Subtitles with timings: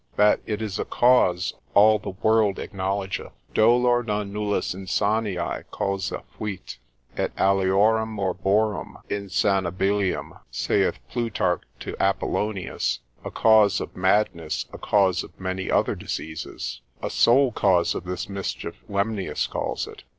[0.15, 6.79] That it is a cause all the world acknowledgeth, Dolor nonnullis insaniae causa fuit,
[7.15, 15.39] et aliorum morborum insanabilium, saith Plutarch to Apollonius; a cause of madness, a cause of
[15.39, 20.01] many other diseases, a sole cause of this mischief, Lemnius calls it.